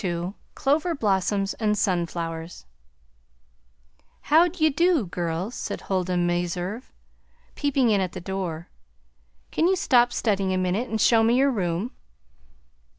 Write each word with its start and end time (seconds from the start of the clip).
XXII 0.01 0.33
CLOVER 0.55 0.95
BLOSSOMS 0.95 1.53
AND 1.59 1.77
SUNFLOWERS 1.77 2.65
"How 4.21 4.47
d' 4.47 4.59
ye 4.59 4.69
do, 4.71 5.05
girls?" 5.05 5.53
said 5.53 5.81
Huldah 5.81 6.17
Meserve, 6.17 6.91
peeping 7.53 7.91
in 7.91 8.01
at 8.01 8.13
the 8.13 8.19
door. 8.19 8.69
"Can 9.51 9.67
you 9.67 9.75
stop 9.75 10.11
studying 10.11 10.53
a 10.55 10.57
minute 10.57 10.89
and 10.89 10.99
show 10.99 11.21
me 11.21 11.35
your 11.35 11.51
room? 11.51 11.91